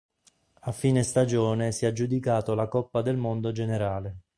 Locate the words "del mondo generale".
3.03-4.21